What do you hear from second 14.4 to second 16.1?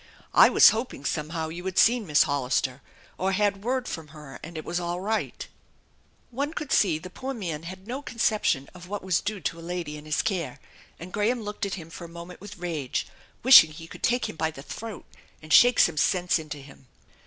the throat and shake some